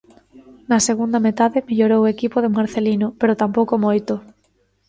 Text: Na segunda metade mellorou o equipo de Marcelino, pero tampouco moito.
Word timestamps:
Na 0.69 0.79
segunda 0.87 1.19
metade 1.27 1.59
mellorou 1.67 2.01
o 2.03 2.11
equipo 2.15 2.37
de 2.41 2.53
Marcelino, 2.57 3.07
pero 3.19 3.39
tampouco 3.41 3.73
moito. 3.85 4.13